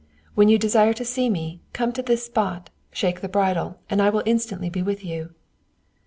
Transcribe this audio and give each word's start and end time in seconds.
When 0.33 0.49
you 0.49 0.57
desire 0.57 0.93
to 0.93 1.05
see 1.05 1.29
me, 1.29 1.61
come 1.73 1.91
to 1.91 2.01
this 2.01 2.25
spot, 2.25 2.71
shake 2.91 3.21
the 3.21 3.29
bridle, 3.29 3.77
and 3.87 4.01
I 4.01 4.09
will 4.09 4.23
instantly 4.25 4.71
be 4.71 4.81
with 4.81 5.05
you." 5.05 5.35